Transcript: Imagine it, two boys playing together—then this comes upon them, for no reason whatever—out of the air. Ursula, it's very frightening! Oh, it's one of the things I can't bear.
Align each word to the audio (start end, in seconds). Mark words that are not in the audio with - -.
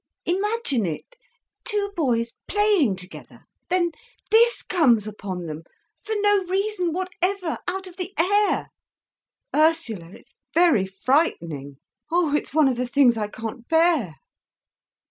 Imagine 0.25 0.87
it, 0.87 1.15
two 1.63 1.93
boys 1.95 2.31
playing 2.47 2.95
together—then 2.95 3.91
this 4.31 4.63
comes 4.63 5.05
upon 5.05 5.45
them, 5.45 5.61
for 6.03 6.15
no 6.17 6.43
reason 6.45 6.91
whatever—out 6.91 7.85
of 7.85 7.97
the 7.97 8.11
air. 8.17 8.69
Ursula, 9.55 10.09
it's 10.09 10.33
very 10.55 10.87
frightening! 10.87 11.77
Oh, 12.11 12.33
it's 12.35 12.51
one 12.51 12.67
of 12.67 12.77
the 12.77 12.87
things 12.87 13.15
I 13.15 13.27
can't 13.27 13.67
bear. 13.67 14.15